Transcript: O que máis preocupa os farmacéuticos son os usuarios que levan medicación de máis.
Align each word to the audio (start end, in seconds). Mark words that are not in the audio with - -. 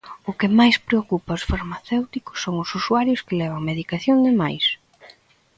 O 0.29 0.31
que 0.39 0.49
máis 0.59 0.75
preocupa 0.87 1.37
os 1.37 1.47
farmacéuticos 1.51 2.37
son 2.43 2.55
os 2.63 2.69
usuarios 2.79 3.23
que 3.25 3.37
levan 3.41 3.67
medicación 3.69 4.17
de 4.25 4.33
máis. 4.41 4.65